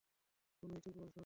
তুমি 0.63 0.77
ঠিক 0.83 0.93
বলছো! 0.97 1.19